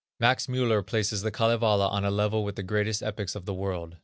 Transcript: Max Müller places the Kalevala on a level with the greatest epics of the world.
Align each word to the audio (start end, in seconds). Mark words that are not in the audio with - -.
Max 0.19 0.47
Müller 0.47 0.83
places 0.83 1.21
the 1.21 1.29
Kalevala 1.31 1.87
on 1.89 2.03
a 2.03 2.09
level 2.09 2.43
with 2.43 2.55
the 2.55 2.63
greatest 2.63 3.03
epics 3.03 3.35
of 3.35 3.45
the 3.45 3.53
world. 3.53 3.97